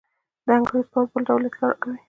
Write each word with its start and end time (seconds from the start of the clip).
د 0.45 0.47
انګرېز 0.57 0.85
پوځ 0.91 1.07
بل 1.11 1.21
ډول 1.27 1.41
اطلاع 1.45 1.67
راکوي. 1.71 1.97